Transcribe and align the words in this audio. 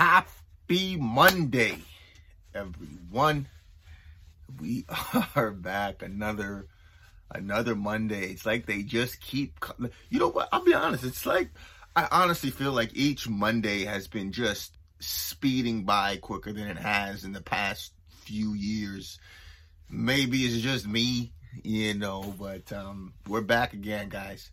Happy 0.00 0.96
Monday, 0.96 1.76
everyone. 2.54 3.46
We 4.58 4.86
are 5.36 5.50
back 5.50 6.00
another 6.00 6.68
another 7.30 7.76
Monday. 7.76 8.30
It's 8.30 8.46
like 8.46 8.64
they 8.64 8.82
just 8.82 9.20
keep 9.20 9.62
you 10.08 10.18
know 10.18 10.30
what? 10.30 10.48
I'll 10.52 10.64
be 10.64 10.72
honest, 10.72 11.04
it's 11.04 11.26
like 11.26 11.50
I 11.94 12.08
honestly 12.10 12.48
feel 12.48 12.72
like 12.72 12.92
each 12.96 13.28
Monday 13.28 13.84
has 13.84 14.08
been 14.08 14.32
just 14.32 14.74
speeding 15.00 15.84
by 15.84 16.16
quicker 16.16 16.54
than 16.54 16.68
it 16.68 16.78
has 16.78 17.24
in 17.24 17.32
the 17.32 17.42
past 17.42 17.92
few 18.24 18.54
years. 18.54 19.18
Maybe 19.90 20.44
it's 20.44 20.62
just 20.62 20.88
me, 20.88 21.34
you 21.62 21.92
know, 21.92 22.34
but 22.38 22.72
um 22.72 23.12
we're 23.28 23.42
back 23.42 23.74
again, 23.74 24.08
guys 24.08 24.50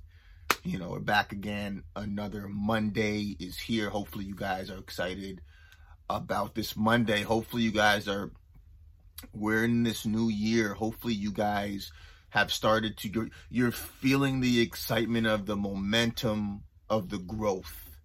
you 0.63 0.79
know, 0.79 0.89
we're 0.89 0.99
back 0.99 1.31
again. 1.31 1.83
Another 1.95 2.47
Monday 2.47 3.35
is 3.39 3.57
here. 3.57 3.89
Hopefully, 3.89 4.25
you 4.25 4.35
guys 4.35 4.69
are 4.69 4.77
excited 4.77 5.41
about 6.09 6.55
this 6.55 6.75
Monday. 6.75 7.21
Hopefully, 7.23 7.63
you 7.63 7.71
guys 7.71 8.07
are. 8.07 8.31
We're 9.33 9.63
in 9.63 9.83
this 9.83 10.05
new 10.05 10.29
year. 10.29 10.73
Hopefully, 10.73 11.13
you 11.13 11.31
guys 11.31 11.91
have 12.29 12.51
started 12.51 12.97
to. 12.97 13.09
You're, 13.09 13.29
you're 13.49 13.71
feeling 13.71 14.41
the 14.41 14.59
excitement 14.59 15.27
of 15.27 15.45
the 15.45 15.55
momentum 15.55 16.63
of 16.89 17.09
the 17.09 17.19
growth. 17.19 17.99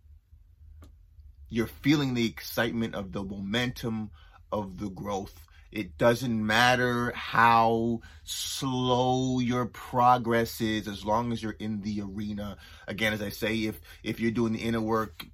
You're 1.48 1.66
feeling 1.66 2.14
the 2.14 2.27
excitement 2.27 2.95
of 2.95 3.12
the 3.12 3.22
momentum 3.22 4.11
of 4.50 4.78
the 4.78 4.88
growth. 4.88 5.38
It 5.73 5.97
doesn't 5.97 6.47
matter 6.47 7.12
how 7.12 8.03
slow 8.25 9.39
your 9.39 9.65
progress 9.65 10.61
is 10.61 10.87
as 10.87 11.03
long 11.03 11.33
as 11.33 11.43
you're 11.43 11.53
in 11.53 11.81
the 11.81 12.03
arena. 12.03 12.59
Again, 12.87 13.15
as 13.15 13.23
I 13.23 13.31
say, 13.31 13.65
if 13.65 13.81
if 14.03 14.21
you're 14.21 14.33
doing 14.33 14.53
the 14.53 14.61
inner 14.61 14.83
work 14.83 15.25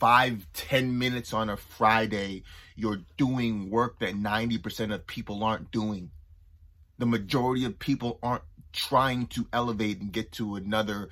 five, 0.00 0.46
ten 0.52 0.98
minutes 0.98 1.32
on 1.32 1.48
a 1.48 1.56
Friday, 1.56 2.42
you're 2.74 3.02
doing 3.16 3.70
work 3.70 4.00
that 4.00 4.14
90% 4.14 4.92
of 4.92 5.06
people 5.06 5.44
aren't 5.44 5.70
doing. 5.70 6.10
The 6.98 7.06
majority 7.06 7.64
of 7.64 7.78
people 7.78 8.18
aren't 8.20 8.42
trying 8.72 9.28
to 9.28 9.46
elevate 9.52 10.00
and 10.00 10.12
get 10.12 10.32
to 10.32 10.56
another 10.56 11.08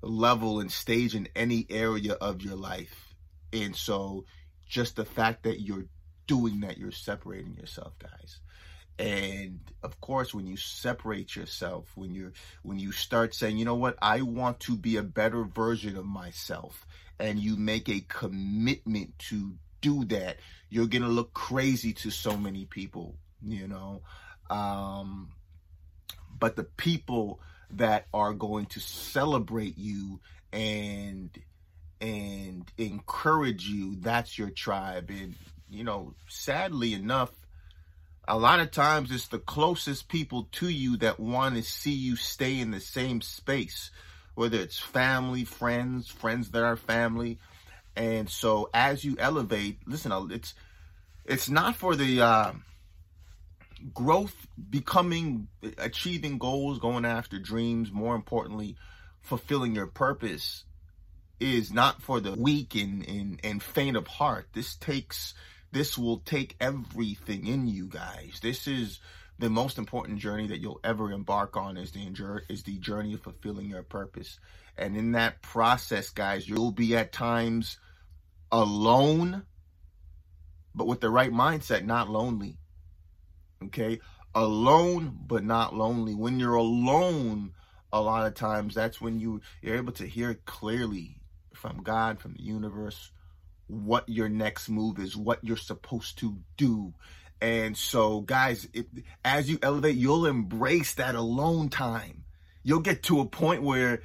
level 0.00 0.60
and 0.60 0.72
stage 0.72 1.14
in 1.14 1.28
any 1.36 1.66
area 1.68 2.14
of 2.14 2.40
your 2.40 2.56
life. 2.56 3.14
And 3.52 3.76
so 3.76 4.24
just 4.66 4.96
the 4.96 5.04
fact 5.04 5.42
that 5.42 5.60
you're 5.60 5.86
doing 6.26 6.60
that, 6.60 6.78
you're 6.78 6.90
separating 6.90 7.54
yourself, 7.54 7.98
guys. 7.98 8.40
And 8.98 9.60
of 9.82 10.00
course, 10.00 10.32
when 10.32 10.46
you 10.46 10.56
separate 10.56 11.36
yourself, 11.36 11.90
when 11.96 12.14
you 12.14 12.32
when 12.62 12.78
you 12.78 12.92
start 12.92 13.34
saying, 13.34 13.58
you 13.58 13.64
know 13.64 13.74
what, 13.74 13.96
I 14.00 14.22
want 14.22 14.60
to 14.60 14.76
be 14.76 14.96
a 14.96 15.02
better 15.02 15.44
version 15.44 15.96
of 15.96 16.06
myself, 16.06 16.86
and 17.18 17.38
you 17.38 17.56
make 17.56 17.88
a 17.88 18.00
commitment 18.00 19.18
to 19.30 19.54
do 19.82 20.04
that, 20.06 20.38
you're 20.70 20.86
gonna 20.86 21.08
look 21.08 21.34
crazy 21.34 21.92
to 21.92 22.10
so 22.10 22.36
many 22.38 22.64
people, 22.64 23.16
you 23.42 23.68
know. 23.68 24.00
Um, 24.48 25.30
but 26.38 26.56
the 26.56 26.64
people 26.64 27.40
that 27.70 28.06
are 28.14 28.32
going 28.32 28.66
to 28.66 28.80
celebrate 28.80 29.76
you 29.76 30.20
and 30.52 31.30
and 32.00 32.70
encourage 32.78 33.66
you, 33.66 33.96
that's 33.96 34.38
your 34.38 34.50
tribe. 34.50 35.10
And 35.10 35.34
you 35.76 35.84
know, 35.84 36.14
sadly 36.28 36.94
enough, 36.94 37.30
a 38.28 38.36
lot 38.36 38.60
of 38.60 38.70
times 38.70 39.10
it's 39.12 39.28
the 39.28 39.38
closest 39.38 40.08
people 40.08 40.48
to 40.52 40.68
you 40.68 40.96
that 40.98 41.20
want 41.20 41.54
to 41.56 41.62
see 41.62 41.92
you 41.92 42.16
stay 42.16 42.58
in 42.58 42.70
the 42.70 42.80
same 42.80 43.20
space, 43.20 43.90
whether 44.34 44.58
it's 44.58 44.78
family, 44.78 45.44
friends, 45.44 46.08
friends 46.08 46.50
that 46.50 46.64
are 46.64 46.76
family. 46.76 47.38
And 47.94 48.28
so 48.28 48.68
as 48.74 49.04
you 49.04 49.16
elevate, 49.18 49.78
listen, 49.86 50.12
it's 50.32 50.54
it's 51.24 51.48
not 51.48 51.76
for 51.76 51.96
the 51.96 52.20
uh, 52.20 52.52
growth, 53.92 54.34
becoming, 54.70 55.48
achieving 55.78 56.38
goals, 56.38 56.78
going 56.78 57.04
after 57.04 57.38
dreams. 57.38 57.92
More 57.92 58.14
importantly, 58.14 58.76
fulfilling 59.22 59.74
your 59.74 59.86
purpose 59.86 60.64
is 61.40 61.72
not 61.72 62.00
for 62.00 62.20
the 62.20 62.32
weak 62.32 62.74
and, 62.74 63.06
and, 63.08 63.40
and 63.44 63.62
faint 63.62 63.96
of 63.96 64.06
heart. 64.06 64.48
This 64.52 64.76
takes 64.76 65.34
this 65.72 65.98
will 65.98 66.18
take 66.18 66.56
everything 66.60 67.46
in 67.46 67.66
you 67.66 67.86
guys. 67.86 68.38
This 68.42 68.66
is 68.66 69.00
the 69.38 69.50
most 69.50 69.78
important 69.78 70.18
journey 70.18 70.46
that 70.48 70.60
you'll 70.60 70.80
ever 70.82 71.12
embark 71.12 71.56
on 71.56 71.76
is 71.76 71.92
the 71.92 72.40
is 72.48 72.62
the 72.62 72.78
journey 72.78 73.14
of 73.14 73.20
fulfilling 73.20 73.68
your 73.68 73.82
purpose. 73.82 74.38
And 74.78 74.96
in 74.96 75.12
that 75.12 75.42
process, 75.42 76.10
guys, 76.10 76.48
you'll 76.48 76.70
be 76.70 76.96
at 76.96 77.12
times 77.12 77.78
alone, 78.52 79.44
but 80.74 80.86
with 80.86 81.00
the 81.00 81.10
right 81.10 81.32
mindset, 81.32 81.84
not 81.84 82.10
lonely. 82.10 82.58
Okay? 83.64 84.00
Alone, 84.34 85.18
but 85.26 85.44
not 85.44 85.74
lonely. 85.74 86.14
When 86.14 86.38
you're 86.38 86.54
alone, 86.54 87.52
a 87.92 88.00
lot 88.00 88.26
of 88.26 88.34
times 88.34 88.74
that's 88.74 89.00
when 89.00 89.18
you, 89.18 89.40
you're 89.62 89.76
able 89.76 89.92
to 89.92 90.06
hear 90.06 90.34
clearly 90.44 91.20
from 91.54 91.82
God, 91.82 92.20
from 92.20 92.34
the 92.34 92.42
universe, 92.42 93.10
what 93.66 94.08
your 94.08 94.28
next 94.28 94.68
move 94.68 94.98
is, 94.98 95.16
what 95.16 95.42
you're 95.42 95.56
supposed 95.56 96.18
to 96.18 96.38
do. 96.56 96.94
And 97.40 97.76
so, 97.76 98.20
guys, 98.20 98.68
it, 98.72 98.86
as 99.24 99.50
you 99.50 99.58
elevate, 99.62 99.96
you'll 99.96 100.26
embrace 100.26 100.94
that 100.94 101.14
alone 101.14 101.68
time. 101.68 102.24
You'll 102.62 102.80
get 102.80 103.02
to 103.04 103.20
a 103.20 103.26
point 103.26 103.62
where 103.62 104.02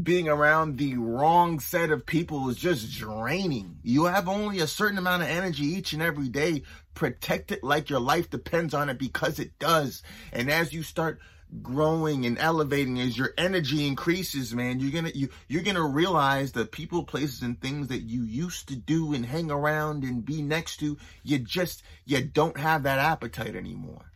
being 0.00 0.28
around 0.28 0.78
the 0.78 0.96
wrong 0.96 1.58
set 1.58 1.90
of 1.90 2.06
people 2.06 2.48
is 2.48 2.56
just 2.56 2.96
draining. 2.96 3.78
You 3.82 4.04
have 4.04 4.28
only 4.28 4.60
a 4.60 4.66
certain 4.66 4.98
amount 4.98 5.22
of 5.22 5.28
energy 5.28 5.64
each 5.64 5.92
and 5.92 6.02
every 6.02 6.28
day. 6.28 6.62
Protect 6.94 7.50
it 7.50 7.64
like 7.64 7.90
your 7.90 8.00
life 8.00 8.30
depends 8.30 8.72
on 8.72 8.88
it 8.88 8.98
because 8.98 9.38
it 9.38 9.58
does. 9.58 10.02
And 10.32 10.50
as 10.50 10.72
you 10.72 10.82
start 10.82 11.18
growing 11.62 12.26
and 12.26 12.38
elevating. 12.38 13.00
As 13.00 13.18
your 13.18 13.32
energy 13.36 13.86
increases 13.86 14.54
man 14.54 14.80
you're 14.80 14.92
gonna 14.92 15.12
you 15.14 15.28
you're 15.48 15.62
gonna 15.62 15.86
realize 15.86 16.52
the 16.52 16.64
people 16.64 17.04
places 17.04 17.42
and 17.42 17.60
things 17.60 17.88
that 17.88 18.02
you 18.02 18.22
used 18.22 18.68
to 18.68 18.76
do 18.76 19.14
and 19.14 19.26
hang 19.26 19.50
around 19.50 20.04
and 20.04 20.24
be 20.24 20.42
next 20.42 20.78
to 20.78 20.96
you 21.22 21.38
just 21.38 21.82
you 22.04 22.22
don't 22.22 22.58
have 22.58 22.84
that 22.84 22.98
appetite 22.98 23.56
anymore. 23.56 24.12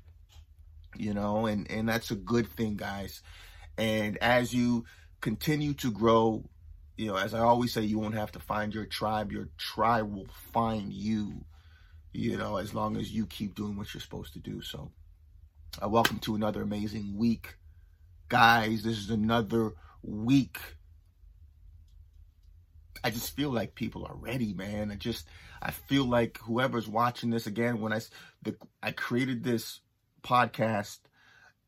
You 0.97 1.15
know 1.15 1.47
and 1.47 1.71
and 1.71 1.89
that's 1.89 2.11
a 2.11 2.17
good 2.17 2.49
thing 2.49 2.77
guys. 2.77 3.23
And 3.77 4.17
as 4.19 4.55
you 4.55 4.85
continue 5.21 5.75
to 5.75 5.91
grow 5.91 6.45
you 6.97 7.07
know 7.07 7.17
as 7.17 7.33
i 7.33 7.41
always 7.41 7.73
say 7.73 7.81
you 7.81 7.99
won't 7.99 8.15
have 8.15 8.33
to 8.33 8.41
find 8.41 8.75
your 8.75 8.87
tribe. 8.87 9.33
Your 9.33 9.49
tribe 9.59 10.13
will 10.13 10.29
find 10.53 10.93
you 10.93 11.45
you 12.13 12.37
know 12.37 12.59
as 12.59 12.73
long 12.75 12.97
as 12.97 13.11
you 13.11 13.27
keep 13.27 13.57
doing 13.57 13.77
what 13.77 13.93
you're 13.93 14.01
supposed 14.01 14.35
to 14.35 14.39
do. 14.39 14.63
So 14.63 14.93
uh, 15.83 15.89
welcome 15.89 16.19
to 16.21 16.35
another 16.35 16.63
amazing 16.63 17.17
week. 17.17 17.57
Guys, 18.29 18.83
this 18.83 18.99
is 18.99 19.11
another 19.11 19.73
week. 20.03 20.59
I 23.03 23.11
just 23.11 23.35
feel 23.37 23.51
like 23.51 23.75
people 23.75 24.07
are 24.07 24.15
ready, 24.15 24.55
man. 24.55 24.91
I 24.91 24.95
just, 24.95 25.27
I 25.61 25.73
feel 25.73 26.05
like 26.05 26.39
whoever's 26.39 26.89
watching 26.89 27.31
this 27.31 27.47
again, 27.47 27.81
when 27.81 27.93
I, 27.93 28.01
the, 28.43 28.57
I 28.83 28.93
created 28.93 29.43
this 29.43 29.81
podcast, 30.23 30.99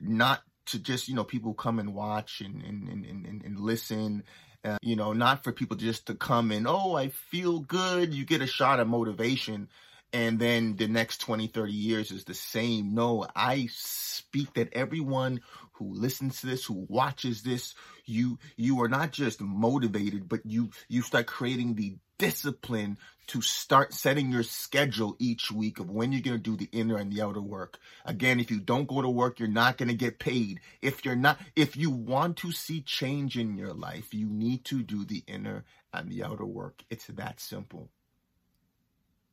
not 0.00 0.42
to 0.66 0.78
just, 0.78 1.08
you 1.08 1.14
know, 1.14 1.24
people 1.24 1.54
come 1.54 1.78
and 1.78 1.94
watch 1.94 2.40
and, 2.40 2.62
and, 2.62 2.88
and, 2.88 3.04
and, 3.04 3.42
and 3.42 3.60
listen, 3.60 4.22
uh, 4.64 4.78
you 4.82 4.96
know, 4.96 5.12
not 5.12 5.44
for 5.44 5.52
people 5.52 5.76
just 5.76 6.06
to 6.06 6.14
come 6.14 6.52
and, 6.52 6.66
oh, 6.66 6.94
I 6.94 7.08
feel 7.08 7.60
good. 7.60 8.14
You 8.14 8.24
get 8.24 8.40
a 8.40 8.46
shot 8.46 8.80
of 8.80 8.88
motivation 8.88 9.68
and 10.12 10.38
then 10.38 10.76
the 10.76 10.88
next 10.88 11.18
20, 11.18 11.48
30 11.48 11.72
years 11.72 12.10
is 12.10 12.24
the 12.24 12.34
same. 12.34 12.94
No, 12.94 13.26
I 13.34 13.68
speak 13.70 14.54
that 14.54 14.72
everyone 14.72 15.40
who 15.72 15.92
listens 15.92 16.40
to 16.40 16.46
this, 16.46 16.64
who 16.64 16.86
watches 16.88 17.42
this, 17.42 17.74
you 18.04 18.38
you 18.56 18.82
are 18.82 18.88
not 18.88 19.12
just 19.12 19.40
motivated, 19.40 20.28
but 20.28 20.40
you 20.44 20.70
you 20.88 21.02
start 21.02 21.26
creating 21.26 21.74
the 21.74 21.96
discipline 22.18 22.96
to 23.26 23.42
start 23.42 23.92
setting 23.92 24.30
your 24.30 24.42
schedule 24.42 25.16
each 25.18 25.50
week 25.50 25.80
of 25.80 25.90
when 25.90 26.12
you're 26.12 26.22
going 26.22 26.36
to 26.36 26.42
do 26.42 26.56
the 26.56 26.70
inner 26.72 26.96
and 26.96 27.12
the 27.12 27.20
outer 27.20 27.42
work. 27.42 27.78
Again, 28.04 28.40
if 28.40 28.50
you 28.50 28.60
don't 28.60 28.88
go 28.88 29.02
to 29.02 29.08
work, 29.08 29.38
you're 29.38 29.48
not 29.48 29.76
going 29.76 29.88
to 29.88 29.94
get 29.94 30.18
paid. 30.18 30.60
If 30.80 31.04
you're 31.04 31.16
not 31.16 31.38
if 31.56 31.76
you 31.76 31.90
want 31.90 32.38
to 32.38 32.52
see 32.52 32.80
change 32.80 33.36
in 33.36 33.56
your 33.56 33.74
life, 33.74 34.14
you 34.14 34.28
need 34.28 34.64
to 34.66 34.82
do 34.82 35.04
the 35.04 35.24
inner 35.26 35.64
and 35.92 36.10
the 36.10 36.24
outer 36.24 36.46
work. 36.46 36.84
It's 36.90 37.06
that 37.08 37.40
simple. 37.40 37.90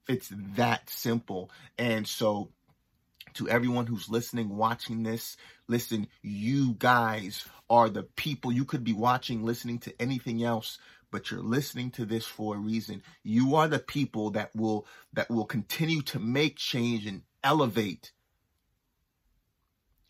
It's 0.07 0.31
that 0.55 0.89
simple. 0.89 1.49
And 1.77 2.07
so 2.07 2.49
to 3.35 3.49
everyone 3.49 3.87
who's 3.87 4.09
listening, 4.09 4.49
watching 4.49 5.03
this, 5.03 5.37
listen, 5.67 6.07
you 6.21 6.73
guys 6.73 7.45
are 7.69 7.89
the 7.89 8.03
people 8.03 8.51
you 8.51 8.65
could 8.65 8.83
be 8.83 8.93
watching, 8.93 9.43
listening 9.43 9.79
to 9.79 10.01
anything 10.01 10.43
else, 10.43 10.77
but 11.11 11.31
you're 11.31 11.41
listening 11.41 11.91
to 11.91 12.05
this 12.05 12.25
for 12.25 12.55
a 12.55 12.59
reason. 12.59 13.01
You 13.23 13.55
are 13.55 13.67
the 13.67 13.79
people 13.79 14.31
that 14.31 14.55
will, 14.55 14.85
that 15.13 15.29
will 15.29 15.45
continue 15.45 16.01
to 16.03 16.19
make 16.19 16.57
change 16.57 17.05
and 17.05 17.21
elevate. 17.43 18.11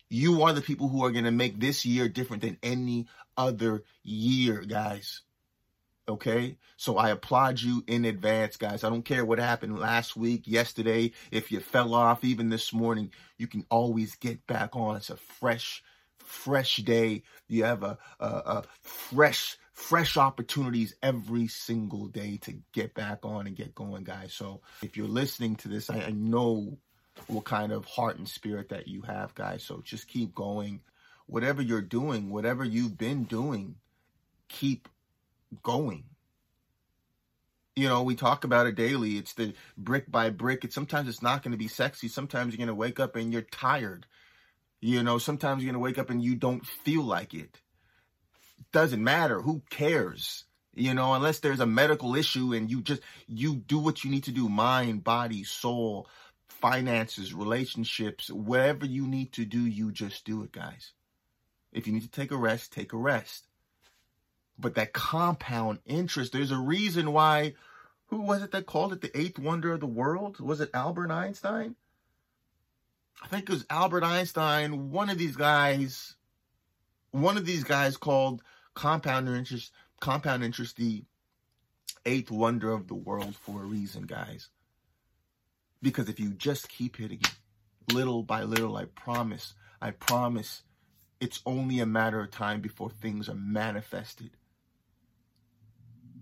You 0.08 0.42
are 0.42 0.52
the 0.52 0.60
people 0.60 0.88
who 0.88 1.04
are 1.04 1.10
going 1.10 1.24
to 1.24 1.30
make 1.30 1.58
this 1.58 1.84
year 1.84 2.08
different 2.08 2.42
than 2.42 2.58
any 2.62 3.06
other 3.36 3.84
year, 4.02 4.62
guys. 4.62 5.22
Okay. 6.06 6.58
So 6.76 6.98
I 6.98 7.10
applaud 7.10 7.60
you 7.60 7.82
in 7.86 8.04
advance, 8.04 8.56
guys. 8.56 8.84
I 8.84 8.90
don't 8.90 9.04
care 9.04 9.24
what 9.24 9.38
happened 9.38 9.78
last 9.78 10.16
week, 10.16 10.42
yesterday. 10.46 11.12
If 11.30 11.50
you 11.50 11.60
fell 11.60 11.94
off, 11.94 12.24
even 12.24 12.50
this 12.50 12.72
morning, 12.72 13.10
you 13.38 13.46
can 13.46 13.64
always 13.70 14.14
get 14.16 14.46
back 14.46 14.76
on. 14.76 14.96
It's 14.96 15.08
a 15.08 15.16
fresh, 15.16 15.82
fresh 16.18 16.76
day. 16.76 17.22
You 17.48 17.64
have 17.64 17.82
a, 17.82 17.96
a, 18.20 18.26
a 18.26 18.64
fresh, 18.82 19.56
fresh 19.72 20.18
opportunities 20.18 20.94
every 21.02 21.48
single 21.48 22.08
day 22.08 22.36
to 22.42 22.54
get 22.72 22.92
back 22.92 23.20
on 23.22 23.46
and 23.46 23.56
get 23.56 23.74
going, 23.74 24.04
guys. 24.04 24.34
So 24.34 24.60
if 24.82 24.98
you're 24.98 25.08
listening 25.08 25.56
to 25.56 25.68
this, 25.68 25.88
I, 25.88 26.00
I 26.00 26.10
know 26.10 26.76
what 27.28 27.44
kind 27.44 27.72
of 27.72 27.86
heart 27.86 28.18
and 28.18 28.28
spirit 28.28 28.68
that 28.68 28.88
you 28.88 29.02
have, 29.02 29.34
guys. 29.34 29.62
So 29.62 29.80
just 29.82 30.06
keep 30.06 30.34
going. 30.34 30.80
Whatever 31.26 31.62
you're 31.62 31.80
doing, 31.80 32.28
whatever 32.28 32.62
you've 32.62 32.98
been 32.98 33.24
doing, 33.24 33.76
keep 34.48 34.88
going. 35.62 36.04
You 37.76 37.88
know, 37.88 38.02
we 38.02 38.14
talk 38.14 38.44
about 38.44 38.66
it 38.66 38.76
daily. 38.76 39.16
It's 39.16 39.34
the 39.34 39.54
brick 39.76 40.10
by 40.10 40.30
brick. 40.30 40.64
It's 40.64 40.74
sometimes 40.74 41.08
it's 41.08 41.22
not 41.22 41.42
going 41.42 41.52
to 41.52 41.58
be 41.58 41.68
sexy. 41.68 42.08
Sometimes 42.08 42.52
you're 42.52 42.58
going 42.58 42.68
to 42.68 42.74
wake 42.74 43.00
up 43.00 43.16
and 43.16 43.32
you're 43.32 43.42
tired. 43.42 44.06
You 44.80 45.02
know, 45.02 45.18
sometimes 45.18 45.62
you're 45.62 45.72
going 45.72 45.80
to 45.80 45.84
wake 45.84 45.98
up 45.98 46.10
and 46.10 46.22
you 46.22 46.36
don't 46.36 46.64
feel 46.64 47.02
like 47.02 47.34
it. 47.34 47.60
Doesn't 48.72 49.02
matter. 49.02 49.40
Who 49.40 49.62
cares? 49.70 50.44
You 50.74 50.94
know, 50.94 51.14
unless 51.14 51.40
there's 51.40 51.60
a 51.60 51.66
medical 51.66 52.14
issue 52.14 52.52
and 52.52 52.70
you 52.70 52.82
just 52.82 53.02
you 53.26 53.56
do 53.56 53.78
what 53.78 54.04
you 54.04 54.10
need 54.10 54.24
to 54.24 54.32
do, 54.32 54.48
mind, 54.48 55.04
body, 55.04 55.44
soul, 55.44 56.08
finances, 56.48 57.34
relationships, 57.34 58.30
whatever 58.30 58.84
you 58.84 59.06
need 59.06 59.32
to 59.34 59.44
do, 59.44 59.60
you 59.60 59.92
just 59.92 60.24
do 60.24 60.42
it, 60.42 60.52
guys. 60.52 60.92
If 61.72 61.86
you 61.86 61.92
need 61.92 62.02
to 62.02 62.10
take 62.10 62.30
a 62.30 62.36
rest, 62.36 62.72
take 62.72 62.92
a 62.92 62.96
rest. 62.96 63.46
But 64.58 64.74
that 64.76 64.92
compound 64.92 65.80
interest, 65.84 66.32
there's 66.32 66.50
a 66.50 66.58
reason 66.58 67.12
why, 67.12 67.54
who 68.06 68.20
was 68.20 68.42
it 68.42 68.52
that 68.52 68.66
called 68.66 68.92
it 68.92 69.00
the 69.00 69.18
eighth 69.18 69.38
wonder 69.38 69.72
of 69.72 69.80
the 69.80 69.86
world? 69.86 70.38
Was 70.40 70.60
it 70.60 70.70
Albert 70.72 71.10
Einstein? 71.10 71.74
I 73.22 73.26
think 73.28 73.44
it 73.44 73.52
was 73.52 73.66
Albert 73.70 74.04
Einstein. 74.04 74.90
One 74.90 75.10
of 75.10 75.18
these 75.18 75.36
guys, 75.36 76.14
one 77.10 77.36
of 77.36 77.46
these 77.46 77.64
guys 77.64 77.96
called 77.96 78.42
compound 78.74 79.28
interest, 79.28 79.72
compound 80.00 80.44
interest 80.44 80.76
the 80.76 81.04
eighth 82.06 82.30
wonder 82.30 82.72
of 82.72 82.88
the 82.88 82.94
world 82.94 83.34
for 83.34 83.62
a 83.62 83.66
reason, 83.66 84.02
guys. 84.02 84.50
Because 85.82 86.08
if 86.08 86.20
you 86.20 86.30
just 86.30 86.68
keep 86.68 86.96
hitting 86.96 87.20
it 87.20 87.92
little 87.92 88.22
by 88.22 88.42
little, 88.42 88.76
I 88.76 88.84
promise, 88.86 89.54
I 89.80 89.90
promise, 89.90 90.62
it's 91.20 91.40
only 91.46 91.80
a 91.80 91.86
matter 91.86 92.20
of 92.20 92.30
time 92.30 92.60
before 92.60 92.90
things 92.90 93.28
are 93.28 93.34
manifested. 93.34 94.30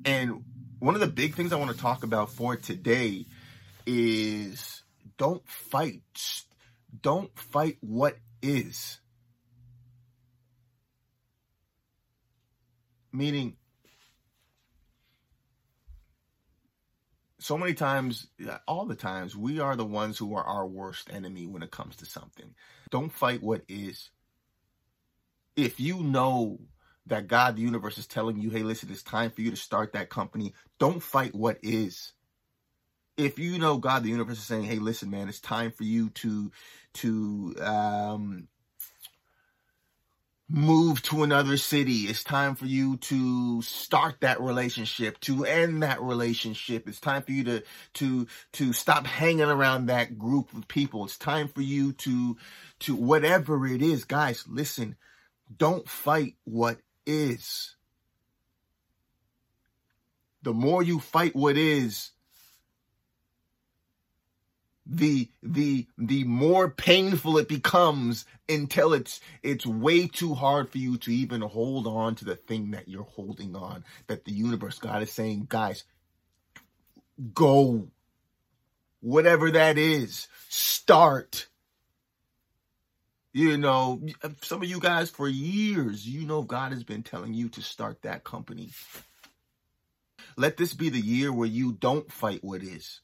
And 0.05 0.45
one 0.79 0.95
of 0.95 1.01
the 1.01 1.07
big 1.07 1.35
things 1.35 1.53
I 1.53 1.57
want 1.57 1.71
to 1.71 1.77
talk 1.77 2.03
about 2.03 2.31
for 2.31 2.57
today 2.57 3.27
is 3.87 4.83
don't 5.17 5.47
fight. 5.49 6.03
Don't 7.01 7.37
fight 7.39 7.79
what 7.81 8.17
is. 8.43 8.99
Meaning, 13.13 13.57
so 17.39 17.59
many 17.59 17.75
times, 17.75 18.29
all 18.67 18.87
the 18.87 18.95
times, 18.95 19.37
we 19.37 19.61
are 19.61 19.77
the 19.77 19.85
ones 19.85 20.17
who 20.17 20.35
are 20.35 20.45
our 20.45 20.67
worst 20.67 21.11
enemy 21.13 21.47
when 21.47 21.63
it 21.63 21.71
comes 21.71 21.97
to 21.97 22.07
something. 22.07 22.55
Don't 22.91 23.13
fight 23.13 23.43
what 23.43 23.63
is. 23.69 24.11
If 25.57 25.79
you 25.79 26.03
know 26.03 26.59
that 27.07 27.29
God, 27.29 27.57
the 27.57 27.63
universe 27.63 27.99
is 27.99 28.07
telling 28.07 28.39
you, 28.39 28.51
hey, 28.51 28.63
listen, 28.63 28.91
it's 28.91 29.03
time 29.03 29.31
for 29.31 29.41
you 29.43 29.51
to 29.51 29.57
start 29.57 29.93
that 29.93 30.11
company. 30.11 30.55
Don't 30.79 31.03
fight 31.03 31.35
what 31.35 31.59
is. 31.63 32.13
If 33.17 33.39
you 33.39 33.59
know 33.59 33.79
God, 33.79 34.05
the 34.05 34.09
universe 34.11 34.39
is 34.39 34.45
saying, 34.45 34.65
hey, 34.65 34.79
listen, 34.79 35.11
man, 35.11 35.29
it's 35.29 35.41
time 35.41 35.73
for 35.73 35.85
you 35.85 36.11
to 36.11 36.51
to 36.95 37.55
um, 37.61 38.49
move 40.49 41.03
to 41.03 41.23
another 41.23 41.57
city. 41.57 42.03
It's 42.03 42.25
time 42.25 42.55
for 42.55 42.67
you 42.67 42.97
to 42.99 43.63
start 43.63 44.17
that 44.21 44.41
relationship, 44.41 45.19
to 45.21 45.45
end 45.45 45.83
that 45.83 46.01
relationship. 46.03 46.89
It's 46.89 47.01
time 47.01 47.23
for 47.23 47.33
you 47.33 47.45
to 47.45 47.63
to 47.95 48.27
to 48.55 48.73
stop 48.73 49.07
hanging 49.07 49.43
around 49.43 49.87
that 49.87 50.19
group 50.19 50.55
of 50.55 50.69
people. 50.69 51.05
It's 51.05 51.19
time 51.19 51.49
for 51.49 51.63
you 51.63 51.93
to 51.95 52.37
to 52.81 52.95
whatever 52.95 53.67
it 53.67 53.83
is, 53.83 54.05
guys. 54.05 54.45
Listen, 54.49 54.97
don't 55.57 55.89
fight 55.89 56.37
what 56.45 56.79
is. 57.07 57.77
The 60.43 60.53
more 60.53 60.83
you 60.83 60.99
fight 60.99 61.37
what 61.37 61.57
is, 61.57 62.11
the 64.85 65.31
the 65.43 65.87
the 65.97 66.25
more 66.25 66.69
painful 66.69 67.39
it 67.39 67.49
becomes 67.49 68.25
until 68.49 68.93
it's 68.93 69.21
it's 69.43 69.65
way 69.65 70.09
too 70.09 70.35
hard 70.35 70.69
for 70.69 70.79
you 70.79 70.97
to 70.99 71.13
even 71.13 71.41
hold 71.41 71.87
on 71.87 72.15
to 72.17 72.25
the 72.25 72.35
thing 72.35 72.73
that 72.73 72.89
you're 72.89 73.05
holding 73.05 73.55
on 73.55 73.85
that 74.09 74.25
the 74.25 74.33
universe 74.33 74.79
god 74.79 75.01
is 75.03 75.13
saying 75.13 75.47
guys 75.49 75.85
go 77.33 77.89
whatever 79.01 79.53
that 79.53 79.79
is 79.79 80.27
start 80.49 81.47
you 83.33 83.57
know, 83.57 84.03
some 84.43 84.63
of 84.63 84.69
you 84.69 84.79
guys 84.79 85.11
for 85.11 85.29
years, 85.29 86.07
you 86.07 86.27
know, 86.27 86.43
God 86.43 86.73
has 86.73 86.85
been 86.85 87.03
telling 87.03 87.33
you 87.33 87.49
to 87.51 87.63
start 87.63 88.03
that 88.03 88.25
company. 88.25 88.71
Let 90.37 90.57
this 90.57 90.75
be 90.75 90.91
the 90.91 91.01
year 91.01 91.33
where 91.33 91.49
you 91.49 91.73
don't 91.73 92.11
fight 92.13 92.45
what 92.45 92.63
is. 92.63 93.01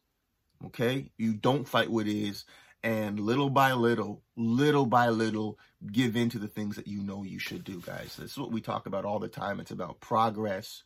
Okay? 0.66 1.10
You 1.16 1.32
don't 1.32 1.66
fight 1.66 1.90
what 1.90 2.06
is. 2.06 2.44
And 2.82 3.18
little 3.18 3.50
by 3.50 3.72
little, 3.72 4.22
little 4.36 4.86
by 4.86 5.08
little, 5.08 5.58
give 5.90 6.16
in 6.16 6.30
to 6.30 6.38
the 6.38 6.46
things 6.46 6.76
that 6.76 6.86
you 6.86 7.02
know 7.02 7.24
you 7.24 7.38
should 7.38 7.64
do, 7.64 7.80
guys. 7.80 8.16
This 8.16 8.32
is 8.32 8.38
what 8.38 8.52
we 8.52 8.60
talk 8.60 8.86
about 8.86 9.04
all 9.04 9.18
the 9.18 9.28
time. 9.28 9.60
It's 9.60 9.70
about 9.70 10.00
progress 10.00 10.82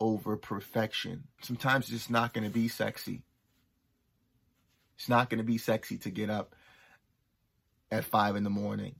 over 0.00 0.36
perfection. 0.36 1.24
Sometimes 1.42 1.92
it's 1.92 2.10
not 2.10 2.32
going 2.32 2.44
to 2.44 2.50
be 2.50 2.68
sexy. 2.68 3.22
It's 4.96 5.08
not 5.08 5.30
going 5.30 5.38
to 5.38 5.44
be 5.44 5.58
sexy 5.58 5.98
to 5.98 6.10
get 6.10 6.30
up 6.30 6.54
at 7.90 8.04
five 8.04 8.36
in 8.36 8.44
the 8.44 8.50
morning. 8.50 8.96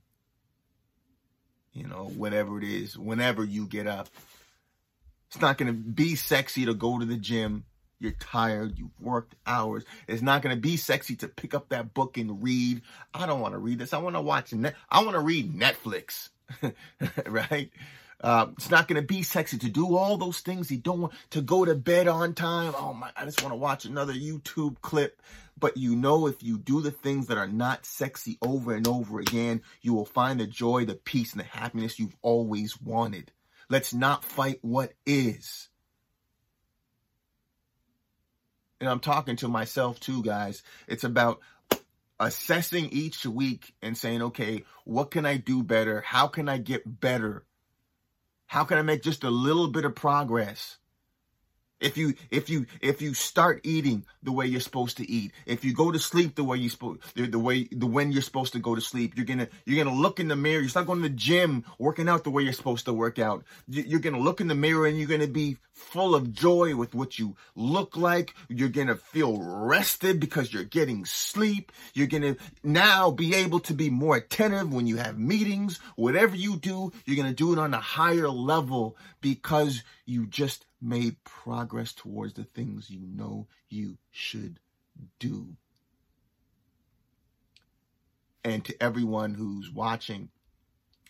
You 1.73 1.87
know, 1.87 2.11
whatever 2.17 2.57
it 2.57 2.63
is, 2.63 2.97
whenever 2.97 3.43
you 3.43 3.65
get 3.65 3.87
up. 3.87 4.09
It's 5.29 5.39
not 5.39 5.57
going 5.57 5.71
to 5.71 5.79
be 5.79 6.15
sexy 6.15 6.65
to 6.65 6.73
go 6.73 6.99
to 6.99 7.05
the 7.05 7.15
gym. 7.15 7.63
You're 7.99 8.11
tired. 8.11 8.77
You've 8.77 8.99
worked 8.99 9.35
hours. 9.45 9.85
It's 10.07 10.21
not 10.21 10.41
going 10.41 10.53
to 10.53 10.59
be 10.59 10.75
sexy 10.75 11.15
to 11.17 11.29
pick 11.29 11.53
up 11.53 11.69
that 11.69 11.93
book 11.93 12.17
and 12.17 12.43
read. 12.43 12.81
I 13.13 13.25
don't 13.25 13.39
want 13.39 13.53
to 13.53 13.59
read 13.59 13.79
this. 13.79 13.93
I 13.93 13.99
want 13.99 14.15
to 14.15 14.21
watch. 14.21 14.51
Net- 14.51 14.75
I 14.89 15.03
want 15.03 15.13
to 15.13 15.21
read 15.21 15.53
Netflix, 15.53 16.29
right? 17.25 17.71
Uh, 18.21 18.47
it's 18.51 18.69
not 18.69 18.87
going 18.87 19.01
to 19.01 19.07
be 19.07 19.23
sexy 19.23 19.57
to 19.57 19.69
do 19.69 19.97
all 19.97 20.17
those 20.17 20.39
things 20.41 20.69
you 20.69 20.77
don't 20.77 21.01
want 21.01 21.13
to 21.31 21.41
go 21.41 21.65
to 21.65 21.73
bed 21.73 22.07
on 22.07 22.33
time. 22.33 22.73
Oh 22.77 22.93
my, 22.93 23.09
I 23.15 23.25
just 23.25 23.41
want 23.41 23.51
to 23.51 23.57
watch 23.57 23.85
another 23.85 24.13
YouTube 24.13 24.79
clip. 24.81 25.21
But 25.59 25.77
you 25.77 25.95
know, 25.95 26.27
if 26.27 26.41
you 26.43 26.57
do 26.57 26.81
the 26.81 26.91
things 26.91 27.27
that 27.27 27.37
are 27.37 27.47
not 27.47 27.85
sexy 27.85 28.37
over 28.41 28.73
and 28.73 28.87
over 28.87 29.19
again, 29.19 29.61
you 29.81 29.93
will 29.93 30.05
find 30.05 30.39
the 30.39 30.47
joy, 30.47 30.85
the 30.85 30.95
peace, 30.95 31.33
and 31.33 31.39
the 31.39 31.45
happiness 31.45 31.99
you've 31.99 32.15
always 32.21 32.79
wanted. 32.79 33.31
Let's 33.69 33.93
not 33.93 34.23
fight 34.23 34.59
what 34.61 34.93
is. 35.05 35.69
And 38.79 38.89
I'm 38.89 38.99
talking 38.99 39.35
to 39.37 39.47
myself 39.47 39.99
too, 39.99 40.23
guys. 40.23 40.63
It's 40.87 41.03
about 41.03 41.39
assessing 42.19 42.89
each 42.89 43.25
week 43.25 43.73
and 43.81 43.97
saying, 43.97 44.21
okay, 44.21 44.63
what 44.85 45.11
can 45.11 45.25
I 45.25 45.37
do 45.37 45.63
better? 45.63 46.01
How 46.01 46.27
can 46.27 46.49
I 46.49 46.57
get 46.57 46.99
better? 46.99 47.45
How 48.51 48.65
can 48.65 48.77
I 48.77 48.81
make 48.81 49.01
just 49.01 49.23
a 49.23 49.29
little 49.29 49.69
bit 49.69 49.85
of 49.85 49.95
progress? 49.95 50.77
If 51.81 51.97
you 51.97 52.13
if 52.29 52.49
you 52.49 52.67
if 52.79 53.01
you 53.01 53.13
start 53.13 53.61
eating 53.63 54.05
the 54.23 54.31
way 54.31 54.45
you're 54.45 54.61
supposed 54.61 54.97
to 54.97 55.09
eat, 55.09 55.31
if 55.45 55.65
you 55.65 55.73
go 55.73 55.91
to 55.91 55.99
sleep 55.99 56.35
the 56.35 56.43
way 56.43 56.57
you 56.57 56.69
supposed 56.69 57.01
the, 57.15 57.25
the 57.25 57.39
way 57.39 57.67
the 57.71 57.87
when 57.87 58.11
you're 58.11 58.21
supposed 58.21 58.53
to 58.53 58.59
go 58.59 58.75
to 58.75 58.81
sleep, 58.81 59.13
you're 59.15 59.25
gonna 59.25 59.47
you're 59.65 59.83
gonna 59.83 59.97
look 59.97 60.19
in 60.19 60.27
the 60.27 60.35
mirror. 60.35 60.61
You 60.61 60.69
start 60.69 60.85
going 60.85 61.01
to 61.01 61.09
the 61.09 61.15
gym, 61.15 61.65
working 61.79 62.07
out 62.07 62.23
the 62.23 62.29
way 62.29 62.43
you're 62.43 62.53
supposed 62.53 62.85
to 62.85 62.93
work 62.93 63.17
out. 63.17 63.43
You're 63.67 63.99
gonna 63.99 64.19
look 64.19 64.41
in 64.41 64.47
the 64.47 64.55
mirror 64.55 64.85
and 64.85 64.97
you're 64.97 65.07
gonna 65.07 65.27
be 65.27 65.57
full 65.73 66.13
of 66.13 66.31
joy 66.31 66.75
with 66.75 66.93
what 66.93 67.17
you 67.17 67.35
look 67.55 67.97
like. 67.97 68.35
You're 68.47 68.69
gonna 68.69 68.95
feel 68.95 69.41
rested 69.41 70.19
because 70.19 70.53
you're 70.53 70.63
getting 70.63 71.05
sleep. 71.05 71.71
You're 71.93 72.07
gonna 72.07 72.37
now 72.63 73.09
be 73.09 73.33
able 73.35 73.59
to 73.61 73.73
be 73.73 73.89
more 73.89 74.17
attentive 74.17 74.71
when 74.71 74.85
you 74.85 74.97
have 74.97 75.17
meetings. 75.17 75.79
Whatever 75.95 76.35
you 76.35 76.57
do, 76.57 76.91
you're 77.05 77.17
gonna 77.17 77.33
do 77.33 77.53
it 77.53 77.59
on 77.59 77.73
a 77.73 77.79
higher 77.79 78.29
level 78.29 78.95
because 79.21 79.83
you 80.05 80.25
just 80.25 80.65
made 80.81 81.23
progress 81.23 81.93
towards 81.93 82.33
the 82.33 82.43
things 82.43 82.89
you 82.89 83.01
know 83.07 83.47
you 83.69 83.97
should 84.09 84.59
do. 85.19 85.55
And 88.43 88.65
to 88.65 88.83
everyone 88.83 89.35
who's 89.35 89.71
watching, 89.71 90.29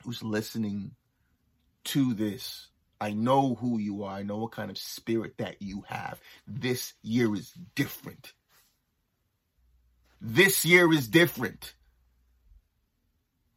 who's 0.04 0.22
listening 0.22 0.92
to 1.86 2.14
this, 2.14 2.68
I 3.00 3.14
know 3.14 3.56
who 3.56 3.80
you 3.80 4.04
are. 4.04 4.14
I 4.14 4.24
know 4.24 4.38
what 4.38 4.52
kind 4.52 4.70
of 4.70 4.78
spirit 4.78 5.38
that 5.38 5.62
you 5.62 5.84
have. 5.88 6.20
This 6.46 6.94
year 7.02 7.34
is 7.34 7.52
different. 7.74 8.34
This 10.20 10.66
year 10.66 10.92
is 10.94 11.08
different. 11.08 11.74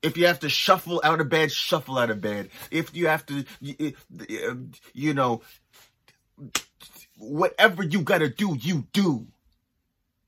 If 0.04 0.18
you 0.18 0.26
have 0.26 0.40
to 0.40 0.50
shuffle 0.50 1.00
out 1.02 1.20
of 1.20 1.30
bed, 1.30 1.50
shuffle 1.50 1.98
out 1.98 2.10
of 2.10 2.20
bed. 2.20 2.50
If 2.70 2.94
you 2.94 3.06
have 3.06 3.24
to, 3.26 3.44
you 4.92 5.14
know, 5.14 5.42
whatever 7.16 7.82
you 7.82 8.02
got 8.02 8.18
to 8.18 8.28
do, 8.28 8.56
you 8.60 8.86
do. 8.92 9.26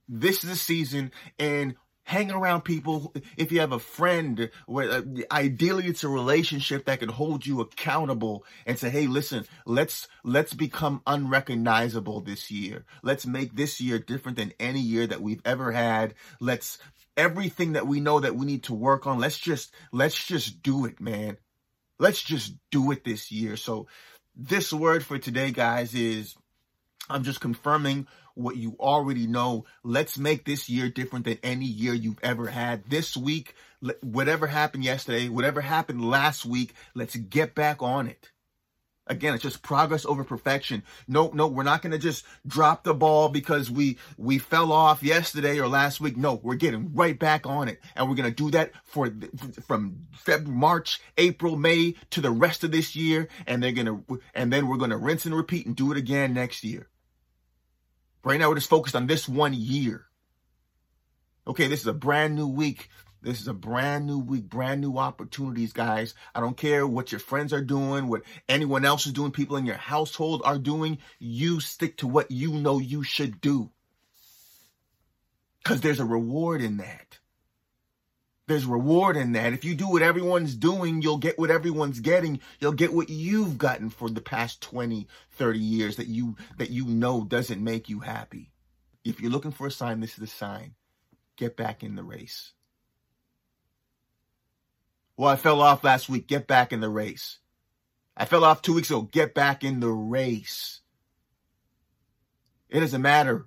This 0.08 0.44
is 0.44 0.50
the 0.50 0.56
season, 0.56 1.12
and 1.38 1.74
hang 2.04 2.30
around 2.30 2.62
people. 2.62 3.12
If 3.36 3.50
you 3.52 3.60
have 3.60 3.72
a 3.72 3.80
friend, 3.80 4.50
where 4.66 4.90
uh, 4.90 5.02
ideally 5.30 5.86
it's 5.86 6.04
a 6.04 6.08
relationship 6.08 6.86
that 6.86 7.00
can 7.00 7.08
hold 7.08 7.44
you 7.44 7.60
accountable 7.60 8.44
and 8.64 8.78
say, 8.78 8.88
"Hey, 8.88 9.08
listen, 9.08 9.44
let's 9.66 10.08
let's 10.24 10.54
become 10.54 11.02
unrecognizable 11.06 12.20
this 12.20 12.50
year. 12.50 12.84
Let's 13.02 13.26
make 13.26 13.56
this 13.56 13.80
year 13.80 13.98
different 13.98 14.38
than 14.38 14.52
any 14.58 14.80
year 14.80 15.06
that 15.06 15.20
we've 15.20 15.42
ever 15.44 15.72
had. 15.72 16.14
Let's 16.40 16.78
everything 17.16 17.72
that 17.72 17.86
we 17.86 18.00
know 18.00 18.20
that 18.20 18.36
we 18.36 18.46
need 18.46 18.64
to 18.64 18.74
work 18.74 19.06
on. 19.06 19.18
Let's 19.18 19.38
just 19.38 19.72
let's 19.92 20.22
just 20.22 20.62
do 20.62 20.84
it, 20.84 21.00
man. 21.00 21.38
Let's 21.98 22.22
just 22.22 22.54
do 22.70 22.90
it 22.92 23.04
this 23.04 23.30
year." 23.32 23.56
So, 23.56 23.88
this 24.34 24.72
word 24.72 25.04
for 25.04 25.18
today, 25.18 25.50
guys, 25.50 25.94
is 25.94 26.36
I'm 27.08 27.22
just 27.22 27.40
confirming 27.40 28.06
what 28.34 28.56
you 28.56 28.76
already 28.78 29.26
know. 29.26 29.64
Let's 29.82 30.18
make 30.18 30.44
this 30.44 30.68
year 30.68 30.90
different 30.90 31.24
than 31.24 31.38
any 31.42 31.64
year 31.64 31.94
you've 31.94 32.22
ever 32.22 32.46
had. 32.46 32.84
This 32.88 33.16
week, 33.16 33.54
whatever 34.02 34.46
happened 34.46 34.84
yesterday, 34.84 35.28
whatever 35.28 35.60
happened 35.60 36.04
last 36.04 36.44
week, 36.44 36.74
let's 36.94 37.16
get 37.16 37.54
back 37.54 37.82
on 37.82 38.08
it. 38.08 38.30
Again, 39.08 39.34
it's 39.34 39.42
just 39.42 39.62
progress 39.62 40.04
over 40.04 40.24
perfection. 40.24 40.82
No, 41.06 41.30
no, 41.32 41.46
we're 41.46 41.62
not 41.62 41.80
going 41.80 41.92
to 41.92 41.98
just 41.98 42.24
drop 42.44 42.82
the 42.82 42.92
ball 42.92 43.28
because 43.28 43.70
we, 43.70 43.98
we 44.16 44.38
fell 44.38 44.72
off 44.72 45.02
yesterday 45.02 45.60
or 45.60 45.68
last 45.68 46.00
week. 46.00 46.16
No, 46.16 46.40
we're 46.42 46.56
getting 46.56 46.92
right 46.92 47.16
back 47.16 47.46
on 47.46 47.68
it. 47.68 47.80
And 47.94 48.08
we're 48.08 48.16
going 48.16 48.28
to 48.28 48.34
do 48.34 48.50
that 48.50 48.72
for, 48.84 49.12
from 49.66 50.06
February, 50.12 50.58
March, 50.58 51.00
April, 51.18 51.56
May 51.56 51.94
to 52.10 52.20
the 52.20 52.32
rest 52.32 52.64
of 52.64 52.72
this 52.72 52.96
year. 52.96 53.28
And 53.46 53.62
they're 53.62 53.70
going 53.70 53.86
to, 53.86 54.20
and 54.34 54.52
then 54.52 54.66
we're 54.66 54.76
going 54.76 54.90
to 54.90 54.96
rinse 54.96 55.24
and 55.24 55.36
repeat 55.36 55.66
and 55.66 55.76
do 55.76 55.92
it 55.92 55.98
again 55.98 56.34
next 56.34 56.64
year. 56.64 56.88
Right 58.24 58.40
now, 58.40 58.48
we're 58.48 58.56
just 58.56 58.68
focused 58.68 58.96
on 58.96 59.06
this 59.06 59.28
one 59.28 59.54
year. 59.54 60.06
Okay, 61.46 61.68
this 61.68 61.80
is 61.80 61.86
a 61.86 61.92
brand 61.92 62.34
new 62.34 62.48
week. 62.48 62.90
This 63.26 63.40
is 63.40 63.48
a 63.48 63.54
brand 63.54 64.06
new 64.06 64.20
week, 64.20 64.48
brand 64.48 64.80
new 64.80 64.98
opportunities, 64.98 65.72
guys. 65.72 66.14
I 66.32 66.38
don't 66.38 66.56
care 66.56 66.86
what 66.86 67.10
your 67.10 67.18
friends 67.18 67.52
are 67.52 67.60
doing, 67.60 68.06
what 68.06 68.22
anyone 68.48 68.84
else 68.84 69.04
is 69.04 69.12
doing, 69.12 69.32
people 69.32 69.56
in 69.56 69.66
your 69.66 69.74
household 69.74 70.42
are 70.44 70.60
doing. 70.60 70.98
You 71.18 71.58
stick 71.58 71.96
to 71.96 72.06
what 72.06 72.30
you 72.30 72.52
know 72.52 72.78
you 72.78 73.02
should 73.02 73.40
do. 73.40 73.72
Because 75.58 75.80
there's 75.80 75.98
a 75.98 76.04
reward 76.04 76.62
in 76.62 76.76
that. 76.76 77.18
There's 78.46 78.64
reward 78.64 79.16
in 79.16 79.32
that. 79.32 79.52
If 79.52 79.64
you 79.64 79.74
do 79.74 79.88
what 79.88 80.02
everyone's 80.02 80.54
doing, 80.54 81.02
you'll 81.02 81.18
get 81.18 81.36
what 81.36 81.50
everyone's 81.50 81.98
getting. 81.98 82.38
You'll 82.60 82.74
get 82.74 82.94
what 82.94 83.10
you've 83.10 83.58
gotten 83.58 83.90
for 83.90 84.08
the 84.08 84.20
past 84.20 84.60
20, 84.60 85.08
30 85.32 85.58
years 85.58 85.96
that 85.96 86.06
you 86.06 86.36
that 86.58 86.70
you 86.70 86.84
know 86.84 87.24
doesn't 87.24 87.64
make 87.64 87.88
you 87.88 87.98
happy. 87.98 88.52
If 89.04 89.20
you're 89.20 89.32
looking 89.32 89.50
for 89.50 89.66
a 89.66 89.72
sign, 89.72 89.98
this 89.98 90.12
is 90.12 90.18
the 90.18 90.26
sign. 90.28 90.76
Get 91.36 91.56
back 91.56 91.82
in 91.82 91.96
the 91.96 92.04
race. 92.04 92.52
Well, 95.16 95.30
I 95.30 95.36
fell 95.36 95.60
off 95.60 95.84
last 95.84 96.08
week. 96.08 96.26
Get 96.26 96.46
back 96.46 96.72
in 96.72 96.80
the 96.80 96.90
race. 96.90 97.38
I 98.16 98.24
fell 98.24 98.44
off 98.44 98.62
two 98.62 98.74
weeks 98.74 98.90
ago. 98.90 99.02
Get 99.02 99.34
back 99.34 99.64
in 99.64 99.80
the 99.80 99.90
race. 99.90 100.80
It 102.68 102.80
doesn't 102.80 103.02
matter 103.02 103.46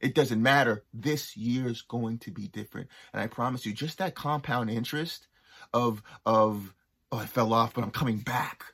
it 0.00 0.14
doesn't 0.14 0.42
matter. 0.42 0.84
This 0.92 1.36
year 1.36 1.68
is 1.68 1.82
going 1.82 2.18
to 2.20 2.30
be 2.30 2.48
different. 2.48 2.88
And 3.12 3.22
I 3.22 3.26
promise 3.26 3.66
you, 3.66 3.72
just 3.72 3.98
that 3.98 4.14
compound 4.14 4.70
interest 4.70 5.28
of, 5.72 6.02
of, 6.24 6.74
oh, 7.12 7.18
I 7.18 7.26
fell 7.26 7.52
off, 7.52 7.74
but 7.74 7.84
I'm 7.84 7.90
coming 7.90 8.18
back. 8.18 8.64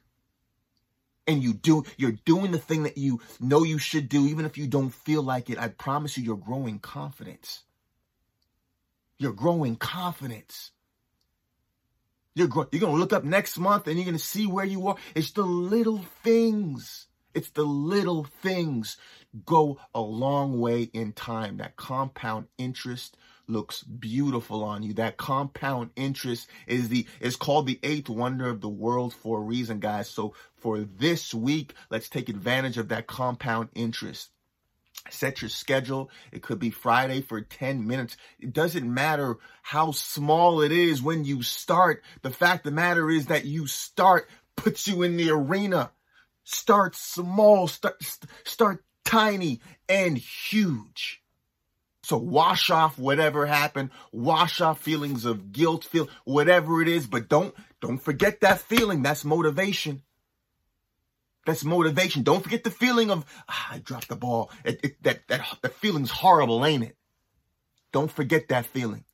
And 1.26 1.42
you 1.42 1.52
do, 1.52 1.84
you're 1.96 2.12
doing 2.24 2.52
the 2.52 2.58
thing 2.58 2.84
that 2.84 2.96
you 2.96 3.20
know 3.40 3.64
you 3.64 3.78
should 3.78 4.08
do, 4.08 4.26
even 4.28 4.44
if 4.44 4.56
you 4.56 4.68
don't 4.68 4.90
feel 4.90 5.22
like 5.22 5.50
it. 5.50 5.58
I 5.58 5.68
promise 5.68 6.16
you, 6.16 6.22
you're 6.22 6.36
growing 6.36 6.78
confidence. 6.78 7.64
You're 9.18 9.32
growing 9.32 9.74
confidence. 9.74 10.70
You're, 12.36 12.48
gro- 12.48 12.68
you're 12.72 12.82
going 12.82 12.94
to 12.94 13.00
look 13.00 13.14
up 13.14 13.24
next 13.24 13.58
month 13.58 13.88
and 13.88 13.98
you're 13.98 14.06
going 14.06 14.18
to 14.18 14.24
see 14.24 14.46
where 14.48 14.66
you 14.66 14.88
are. 14.88 14.96
It's 15.16 15.32
the 15.32 15.44
little 15.44 16.00
things. 16.24 17.08
It's 17.34 17.50
the 17.50 17.64
little 17.64 18.24
things 18.42 18.98
go 19.46 19.78
a 19.94 20.02
long 20.02 20.60
way 20.60 20.84
in 20.84 21.14
time. 21.14 21.58
That 21.58 21.76
compound 21.76 22.48
interest 22.58 23.18
looks 23.48 23.84
beautiful 23.84 24.64
on 24.64 24.84
you. 24.84 24.94
That 24.94 25.18
compound 25.18 25.92
interest 25.96 26.48
is 26.68 26.90
the 26.90 27.06
is 27.20 27.36
called 27.36 27.68
the 27.68 27.80
eighth 27.84 28.10
wonder 28.10 28.48
of 28.48 28.62
the 28.62 28.70
world 28.70 29.14
for 29.14 29.40
a 29.40 29.42
reason, 29.42 29.80
guys. 29.80 30.10
So 30.10 30.34
for 30.56 30.80
this 30.80 31.34
week, 31.34 31.74
let's 31.90 32.10
take 32.10 32.30
advantage 32.30 32.78
of 32.78 32.88
that 32.90 33.08
compound 33.08 33.70
interest. 33.76 34.30
Set 35.10 35.42
your 35.42 35.48
schedule. 35.48 36.10
It 36.32 36.42
could 36.42 36.58
be 36.58 36.70
Friday 36.70 37.20
for 37.20 37.40
10 37.40 37.86
minutes. 37.86 38.16
It 38.38 38.52
doesn't 38.52 38.92
matter 38.92 39.36
how 39.62 39.92
small 39.92 40.60
it 40.60 40.72
is 40.72 41.02
when 41.02 41.24
you 41.24 41.42
start. 41.42 42.02
The 42.22 42.30
fact 42.30 42.64
the 42.64 42.70
matter 42.70 43.10
is 43.10 43.26
that 43.26 43.44
you 43.44 43.66
start 43.66 44.28
puts 44.56 44.88
you 44.88 45.02
in 45.02 45.16
the 45.16 45.30
arena. 45.30 45.90
Start 46.44 46.94
small, 46.94 47.66
start, 47.68 47.96
start 48.44 48.84
tiny 49.04 49.60
and 49.88 50.16
huge. 50.16 51.22
So 52.02 52.18
wash 52.18 52.70
off 52.70 52.98
whatever 52.98 53.46
happened, 53.46 53.90
wash 54.12 54.60
off 54.60 54.80
feelings 54.80 55.24
of 55.24 55.50
guilt, 55.50 55.84
feel 55.84 56.08
whatever 56.24 56.80
it 56.80 56.86
is, 56.86 57.06
but 57.06 57.28
don't 57.28 57.52
don't 57.80 57.98
forget 57.98 58.42
that 58.42 58.60
feeling. 58.60 59.02
That's 59.02 59.24
motivation. 59.24 60.02
That's 61.46 61.64
motivation. 61.64 62.22
Don't 62.22 62.42
forget 62.42 62.64
the 62.64 62.70
feeling 62.70 63.10
of 63.10 63.24
ah, 63.48 63.68
I 63.72 63.78
dropped 63.78 64.08
the 64.08 64.16
ball. 64.16 64.50
It, 64.64 64.80
it, 64.82 65.02
that 65.04 65.28
that 65.28 65.46
the 65.62 65.68
feeling's 65.68 66.10
horrible, 66.10 66.64
ain't 66.64 66.84
it? 66.84 66.96
Don't 67.92 68.10
forget 68.10 68.48
that 68.48 68.66
feeling. 68.66 69.04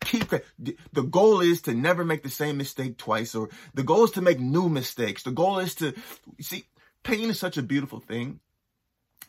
Keep. 0.00 0.30
The 0.58 1.02
goal 1.02 1.40
is 1.40 1.62
to 1.62 1.74
never 1.74 2.04
make 2.04 2.22
the 2.22 2.30
same 2.30 2.56
mistake 2.56 2.96
twice, 2.96 3.34
or 3.34 3.50
the 3.74 3.82
goal 3.82 4.04
is 4.04 4.12
to 4.12 4.22
make 4.22 4.40
new 4.40 4.68
mistakes. 4.68 5.22
The 5.22 5.30
goal 5.30 5.58
is 5.58 5.74
to 5.76 5.94
see. 6.40 6.64
Pain 7.04 7.30
is 7.30 7.38
such 7.38 7.56
a 7.56 7.62
beautiful 7.62 8.00
thing 8.00 8.40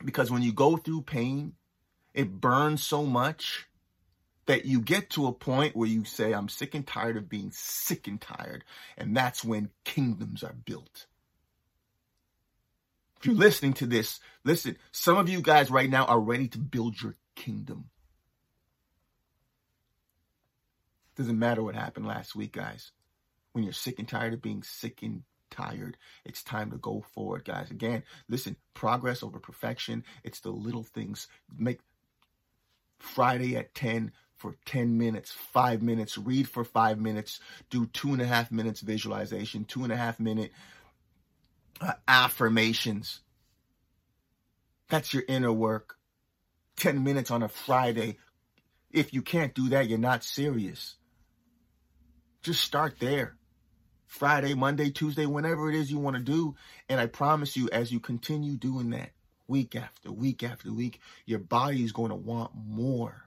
because 0.04 0.32
when 0.32 0.42
you 0.42 0.54
go 0.54 0.78
through 0.78 1.02
pain, 1.04 1.54
it 2.14 2.42
burns 2.42 2.84
so 2.84 3.06
much 3.06 3.68
that 4.46 4.66
you 4.66 4.82
get 4.82 5.12
to 5.12 5.28
a 5.28 5.32
point 5.32 5.76
where 5.76 5.88
you 5.88 6.04
say, 6.06 6.34
I'm 6.34 6.50
sick 6.50 6.74
and 6.74 6.86
tired 6.86 7.18
of 7.18 7.30
being 7.30 7.52
sick 7.54 8.08
and 8.08 8.20
tired. 8.20 8.64
And 8.98 9.16
that's 9.16 9.44
when 9.44 9.70
kingdoms 9.84 10.44
are 10.44 10.56
built. 10.66 11.06
If 13.20 13.26
you're 13.26 13.36
listening 13.36 13.74
to 13.74 13.86
this, 13.86 14.20
listen, 14.46 14.78
some 14.92 15.18
of 15.18 15.28
you 15.28 15.42
guys 15.42 15.70
right 15.70 15.90
now 15.90 16.06
are 16.06 16.20
ready 16.20 16.48
to 16.50 16.58
build 16.58 17.02
your 17.02 17.16
kingdom. 17.36 17.90
Doesn't 21.18 21.38
matter 21.38 21.62
what 21.62 21.76
happened 21.76 22.08
last 22.08 22.34
week, 22.34 22.54
guys. 22.54 22.92
When 23.52 23.66
you're 23.66 23.74
sick 23.74 24.00
and 24.00 24.08
tired 24.08 24.34
of 24.34 24.42
being 24.42 24.64
sick 24.64 25.02
and 25.02 25.24
tired. 25.50 25.98
It's 26.24 26.44
time 26.44 26.72
to 26.72 26.78
go 26.78 27.04
forward, 27.14 27.44
guys. 27.44 27.72
Again, 27.72 28.04
listen, 28.30 28.56
progress 28.74 29.22
over 29.22 29.40
perfection. 29.40 30.06
It's 30.24 30.40
the 30.40 30.52
little 30.52 30.84
things. 30.84 31.28
Make 31.58 31.80
Friday 33.00 33.58
at 33.58 33.74
10 33.76 34.14
for 34.36 34.56
10 34.66 34.98
minutes, 34.98 35.32
five 35.32 35.82
minutes, 35.82 36.18
read 36.18 36.48
for 36.48 36.64
five 36.64 37.00
minutes, 37.00 37.42
do 37.70 37.86
two 37.88 38.14
and 38.14 38.22
a 38.22 38.26
half 38.26 38.52
minutes 38.52 38.80
visualization, 38.80 39.66
two 39.66 39.84
and 39.84 39.92
a 39.92 39.98
half 39.98 40.20
minute 40.20 40.52
uh, 41.82 41.94
affirmations. 42.08 43.22
That's 44.90 45.14
your 45.14 45.24
inner 45.28 45.52
work. 45.52 45.96
10 46.78 47.04
minutes 47.04 47.32
on 47.32 47.44
a 47.44 47.50
Friday. 47.50 48.18
If 48.92 49.14
you 49.14 49.22
can't 49.22 49.54
do 49.54 49.70
that, 49.70 49.88
you're 49.88 50.00
not 50.00 50.24
serious. 50.24 50.96
Just 52.42 52.62
start 52.62 52.96
there. 53.00 53.36
Friday, 54.08 54.56
Monday, 54.56 54.90
Tuesday, 54.90 55.28
whenever 55.28 55.70
it 55.70 55.76
is 55.76 55.92
you 55.92 56.00
want 56.00 56.16
to 56.16 56.22
do. 56.22 56.56
And 56.90 57.00
I 57.00 57.06
promise 57.06 57.56
you, 57.56 57.70
as 57.72 57.92
you 57.92 58.00
continue 58.00 58.56
doing 58.56 58.90
that 58.90 59.12
week 59.48 59.76
after 59.76 60.12
week 60.12 60.44
after 60.44 60.74
week, 60.74 61.00
your 61.26 61.40
body 61.40 61.84
is 61.84 61.92
going 61.92 62.10
to 62.10 62.16
want 62.16 62.52
more. 62.56 63.26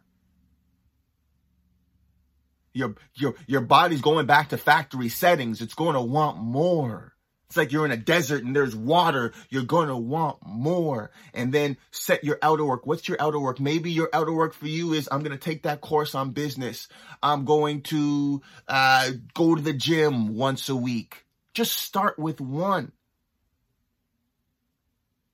Your, 2.72 2.96
your, 3.14 3.34
your 3.46 3.60
body's 3.60 4.00
going 4.00 4.26
back 4.26 4.48
to 4.48 4.56
factory 4.56 5.08
settings. 5.08 5.60
It's 5.60 5.74
going 5.74 5.94
to 5.94 6.00
want 6.00 6.38
more. 6.38 7.12
It's 7.52 7.56
like 7.58 7.70
you're 7.70 7.84
in 7.84 7.90
a 7.90 7.98
desert 7.98 8.44
and 8.44 8.56
there's 8.56 8.74
water. 8.74 9.34
You're 9.50 9.64
going 9.64 9.88
to 9.88 9.96
want 9.96 10.38
more. 10.42 11.10
And 11.34 11.52
then 11.52 11.76
set 11.90 12.24
your 12.24 12.38
outer 12.40 12.64
work. 12.64 12.86
What's 12.86 13.06
your 13.06 13.20
outer 13.20 13.38
work? 13.38 13.60
Maybe 13.60 13.92
your 13.92 14.08
outer 14.10 14.32
work 14.32 14.54
for 14.54 14.68
you 14.68 14.94
is 14.94 15.06
I'm 15.12 15.18
going 15.22 15.36
to 15.36 15.44
take 15.44 15.64
that 15.64 15.82
course 15.82 16.14
on 16.14 16.30
business. 16.30 16.88
I'm 17.22 17.44
going 17.44 17.82
to 17.82 18.40
uh, 18.66 19.10
go 19.34 19.54
to 19.54 19.60
the 19.60 19.74
gym 19.74 20.34
once 20.34 20.70
a 20.70 20.74
week. 20.74 21.26
Just 21.52 21.76
start 21.76 22.18
with 22.18 22.40
one. 22.40 22.90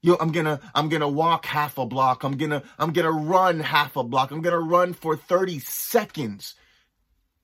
Yo, 0.03 0.17
I'm 0.19 0.33
gonna, 0.33 0.61
I'm 0.75 0.89
gonna 0.89 1.09
walk 1.09 1.47
half 1.47 1.79
a 1.79 1.87
block. 1.87 2.25
I'm 2.25 2.37
gonna, 2.37 2.65
I'm 2.81 2.93
gonna 2.93 3.13
run 3.13 3.61
half 3.61 3.95
a 3.95 4.03
block. 4.03 4.33
I'm 4.33 4.43
gonna 4.43 4.59
run 4.59 4.93
for 4.93 5.17
30 5.17 5.61
seconds. 5.61 6.57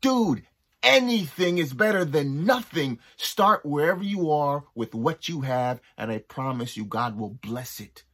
Dude, 0.01 0.43
anything 0.85 1.59
is 1.59 1.73
better 1.73 2.05
than 2.05 2.45
nothing. 2.45 3.01
Start 3.17 3.65
wherever 3.67 4.05
you 4.05 4.31
are 4.31 4.65
with 4.75 4.95
what 4.95 5.29
you 5.29 5.41
have, 5.41 5.81
and 5.99 6.13
I 6.13 6.19
promise 6.19 6.77
you, 6.77 6.85
God 6.85 7.19
will 7.19 7.31
bless 7.31 7.81
it. 7.81 8.05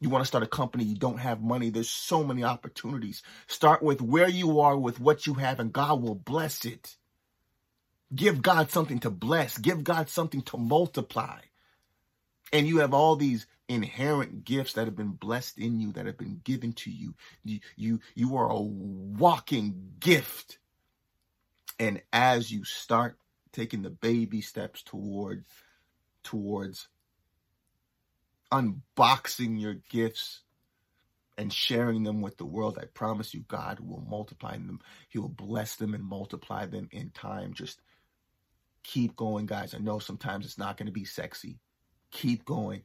You 0.00 0.10
want 0.10 0.22
to 0.22 0.26
start 0.26 0.44
a 0.44 0.48
company, 0.48 0.84
you 0.84 0.96
don't 0.96 1.18
have 1.18 1.40
money. 1.40 1.70
There's 1.70 1.88
so 1.88 2.22
many 2.22 2.44
opportunities. 2.44 3.22
Start 3.46 3.82
with 3.82 4.02
where 4.02 4.28
you 4.28 4.60
are 4.60 4.76
with 4.76 5.00
what 5.00 5.26
you 5.26 5.34
have, 5.34 5.60
and 5.60 5.72
God 5.72 6.02
will 6.02 6.16
bless 6.16 6.66
it. 6.66 6.96
Give 8.14 8.42
God 8.42 8.70
something 8.70 8.98
to 9.00 9.10
bless, 9.10 9.56
give 9.56 9.82
God 9.82 10.10
something 10.10 10.42
to 10.42 10.58
multiply. 10.58 11.38
And 12.52 12.68
you 12.68 12.78
have 12.78 12.92
all 12.92 13.16
these 13.16 13.46
inherent 13.68 14.44
gifts 14.44 14.74
that 14.74 14.84
have 14.84 14.94
been 14.94 15.12
blessed 15.12 15.58
in 15.58 15.80
you, 15.80 15.92
that 15.92 16.06
have 16.06 16.18
been 16.18 16.40
given 16.44 16.72
to 16.74 16.90
you. 16.90 17.14
You, 17.42 17.60
you, 17.76 18.00
you 18.14 18.36
are 18.36 18.50
a 18.50 18.60
walking 18.60 19.92
gift. 19.98 20.58
And 21.84 22.00
as 22.14 22.50
you 22.50 22.64
start 22.64 23.18
taking 23.52 23.82
the 23.82 23.90
baby 23.90 24.40
steps 24.40 24.82
toward, 24.82 25.44
towards 26.22 26.88
unboxing 28.50 29.60
your 29.60 29.74
gifts 29.90 30.40
and 31.36 31.52
sharing 31.52 32.02
them 32.02 32.22
with 32.22 32.38
the 32.38 32.46
world, 32.46 32.78
I 32.80 32.86
promise 32.86 33.34
you, 33.34 33.44
God 33.46 33.80
will 33.80 34.00
multiply 34.00 34.52
them. 34.52 34.80
He 35.10 35.18
will 35.18 35.28
bless 35.28 35.76
them 35.76 35.92
and 35.92 36.02
multiply 36.02 36.64
them 36.64 36.88
in 36.90 37.10
time. 37.10 37.52
Just 37.52 37.82
keep 38.82 39.14
going, 39.14 39.44
guys. 39.44 39.74
I 39.74 39.78
know 39.78 39.98
sometimes 39.98 40.46
it's 40.46 40.56
not 40.56 40.78
going 40.78 40.86
to 40.86 40.92
be 40.92 41.04
sexy. 41.04 41.58
Keep 42.12 42.46
going. 42.46 42.84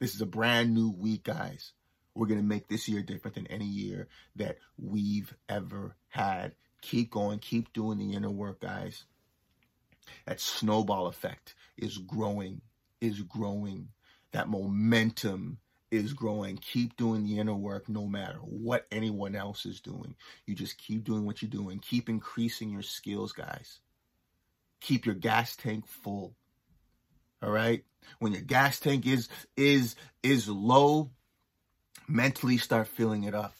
This 0.00 0.14
is 0.14 0.20
a 0.20 0.26
brand 0.26 0.74
new 0.74 0.90
week, 0.90 1.24
guys. 1.24 1.72
We're 2.14 2.26
going 2.26 2.40
to 2.40 2.46
make 2.46 2.68
this 2.68 2.90
year 2.90 3.00
different 3.00 3.36
than 3.36 3.46
any 3.46 3.64
year 3.64 4.08
that 4.36 4.58
we've 4.76 5.34
ever 5.48 5.96
had. 6.08 6.52
Keep 6.80 7.10
going. 7.10 7.38
Keep 7.38 7.72
doing 7.72 7.98
the 7.98 8.14
inner 8.14 8.30
work, 8.30 8.60
guys. 8.60 9.04
That 10.26 10.40
snowball 10.40 11.06
effect 11.06 11.54
is 11.76 11.98
growing, 11.98 12.62
is 13.00 13.22
growing. 13.22 13.88
That 14.32 14.48
momentum 14.48 15.58
is 15.90 16.12
growing. 16.12 16.56
Keep 16.56 16.96
doing 16.96 17.24
the 17.24 17.38
inner 17.38 17.54
work 17.54 17.88
no 17.88 18.06
matter 18.06 18.38
what 18.38 18.86
anyone 18.92 19.34
else 19.34 19.66
is 19.66 19.80
doing. 19.80 20.14
You 20.46 20.54
just 20.54 20.78
keep 20.78 21.04
doing 21.04 21.26
what 21.26 21.42
you're 21.42 21.50
doing. 21.50 21.80
Keep 21.80 22.08
increasing 22.08 22.70
your 22.70 22.82
skills, 22.82 23.32
guys. 23.32 23.80
Keep 24.80 25.06
your 25.06 25.14
gas 25.14 25.56
tank 25.56 25.86
full. 25.86 26.34
All 27.42 27.50
right? 27.50 27.84
When 28.18 28.32
your 28.32 28.42
gas 28.42 28.80
tank 28.80 29.06
is 29.06 29.28
is 29.56 29.94
is 30.22 30.48
low, 30.48 31.10
mentally 32.08 32.56
start 32.56 32.88
filling 32.88 33.24
it 33.24 33.34
up. 33.34 33.54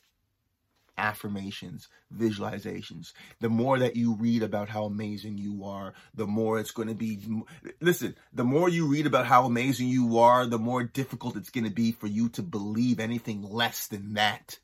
Affirmations, 0.98 1.88
visualizations. 2.16 3.12
The 3.40 3.48
more 3.48 3.78
that 3.78 3.96
you 3.96 4.14
read 4.14 4.42
about 4.42 4.68
how 4.68 4.84
amazing 4.84 5.38
you 5.38 5.64
are, 5.64 5.94
the 6.14 6.26
more 6.26 6.58
it's 6.58 6.72
going 6.72 6.88
to 6.88 6.94
be. 6.94 7.18
Listen, 7.80 8.16
the 8.32 8.44
more 8.44 8.68
you 8.68 8.86
read 8.86 9.06
about 9.06 9.26
how 9.26 9.44
amazing 9.44 9.88
you 9.88 10.18
are, 10.18 10.46
the 10.46 10.58
more 10.58 10.84
difficult 10.84 11.36
it's 11.36 11.50
going 11.50 11.64
to 11.64 11.70
be 11.70 11.92
for 11.92 12.06
you 12.06 12.28
to 12.30 12.42
believe 12.42 13.00
anything 13.00 13.42
less 13.42 13.86
than 13.86 14.14
that 14.14 14.58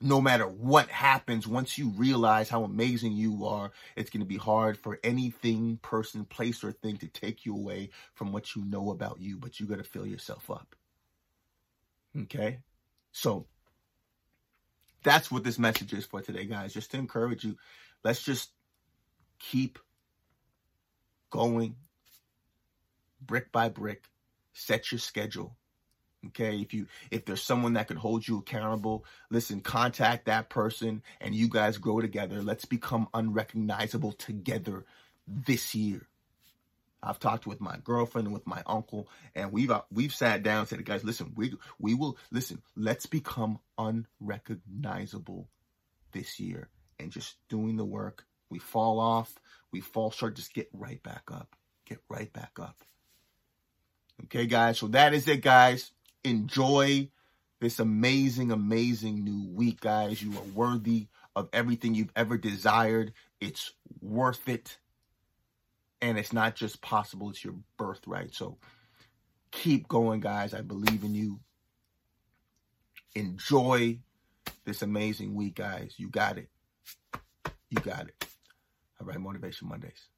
no 0.00 0.20
matter 0.20 0.46
what 0.46 0.88
happens, 0.88 1.46
once 1.46 1.76
you 1.76 1.88
realize 1.90 2.48
how 2.48 2.62
amazing 2.62 3.12
you 3.12 3.46
are, 3.46 3.72
it's 3.96 4.10
going 4.10 4.20
to 4.20 4.26
be 4.26 4.36
hard 4.36 4.78
for 4.78 5.00
anything, 5.02 5.78
person, 5.82 6.24
place, 6.24 6.62
or 6.62 6.72
thing 6.72 6.96
to 6.98 7.08
take 7.08 7.44
you 7.44 7.54
away 7.54 7.90
from 8.14 8.32
what 8.32 8.54
you 8.54 8.64
know 8.64 8.90
about 8.90 9.20
you, 9.20 9.36
but 9.36 9.58
you 9.58 9.66
got 9.66 9.78
to 9.78 9.84
fill 9.84 10.06
yourself 10.06 10.50
up. 10.50 10.76
Okay? 12.16 12.60
So, 13.10 13.46
that's 15.02 15.30
what 15.30 15.44
this 15.44 15.58
message 15.58 15.92
is 15.92 16.04
for 16.04 16.20
today, 16.20 16.44
guys. 16.44 16.74
Just 16.74 16.90
to 16.92 16.98
encourage 16.98 17.44
you, 17.44 17.56
let's 18.04 18.22
just 18.22 18.50
keep 19.38 19.78
going 21.30 21.76
brick 23.20 23.52
by 23.52 23.68
brick, 23.68 24.04
set 24.52 24.90
your 24.90 24.98
schedule, 24.98 25.56
Okay, 26.26 26.60
if 26.60 26.74
you 26.74 26.86
if 27.10 27.24
there's 27.24 27.42
someone 27.42 27.74
that 27.74 27.86
could 27.86 27.96
hold 27.96 28.26
you 28.26 28.38
accountable, 28.38 29.04
listen, 29.30 29.60
contact 29.60 30.26
that 30.26 30.50
person 30.50 31.02
and 31.20 31.34
you 31.34 31.48
guys 31.48 31.78
grow 31.78 32.00
together. 32.00 32.42
Let's 32.42 32.64
become 32.64 33.08
unrecognizable 33.14 34.12
together 34.12 34.84
this 35.28 35.74
year. 35.76 36.08
I've 37.02 37.18
talked 37.18 37.46
with 37.46 37.60
my 37.60 37.76
girlfriend 37.84 38.26
and 38.26 38.34
with 38.34 38.46
my 38.46 38.62
uncle, 38.66 39.08
and 39.34 39.52
we've 39.52 39.70
uh, 39.70 39.82
we've 39.92 40.14
sat 40.14 40.42
down 40.42 40.60
and 40.60 40.68
said, 40.68 40.84
guys, 40.84 41.04
listen, 41.04 41.32
we 41.36 41.54
we 41.78 41.94
will 41.94 42.18
listen. 42.30 42.62
Let's 42.76 43.06
become 43.06 43.58
unrecognizable 43.78 45.48
this 46.12 46.40
year, 46.40 46.68
and 46.98 47.10
just 47.10 47.36
doing 47.48 47.76
the 47.76 47.84
work. 47.84 48.24
We 48.50 48.58
fall 48.58 48.98
off, 48.98 49.38
we 49.70 49.80
fall 49.80 50.10
short. 50.10 50.36
Just 50.36 50.54
get 50.54 50.68
right 50.72 51.02
back 51.02 51.24
up. 51.32 51.54
Get 51.84 51.98
right 52.08 52.32
back 52.32 52.52
up. 52.60 52.82
Okay, 54.24 54.46
guys. 54.46 54.78
So 54.78 54.88
that 54.88 55.14
is 55.14 55.28
it, 55.28 55.42
guys 55.42 55.92
enjoy 56.24 57.08
this 57.60 57.78
amazing, 57.80 58.52
amazing 58.52 59.24
new 59.24 59.48
week, 59.52 59.80
guys. 59.80 60.22
You 60.22 60.32
are 60.32 60.54
worthy 60.54 61.08
of 61.34 61.48
everything 61.52 61.94
you've 61.94 62.12
ever 62.14 62.36
desired. 62.36 63.12
It's 63.40 63.72
worth 64.00 64.48
it. 64.48 64.78
And 66.00 66.18
it's 66.18 66.32
not 66.32 66.54
just 66.54 66.80
possible, 66.80 67.30
it's 67.30 67.44
your 67.44 67.54
birthright. 67.76 68.34
So 68.34 68.58
keep 69.50 69.88
going, 69.88 70.20
guys. 70.20 70.54
I 70.54 70.60
believe 70.60 71.02
in 71.02 71.14
you. 71.14 71.40
Enjoy 73.14 73.98
this 74.64 74.82
amazing 74.82 75.34
week, 75.34 75.56
guys. 75.56 75.94
You 75.96 76.08
got 76.08 76.38
it. 76.38 76.48
You 77.70 77.80
got 77.80 78.08
it. 78.08 78.26
All 79.00 79.06
right, 79.06 79.18
Motivation 79.18 79.68
Mondays. 79.68 80.08